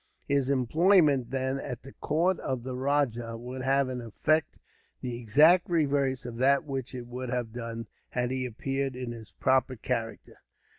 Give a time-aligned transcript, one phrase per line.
[0.25, 4.57] His employment, then, at the court of the rajah, would have an effect
[5.01, 9.29] the exact reverse of that which it would have done, had he appeared in his
[9.33, 10.37] proper character.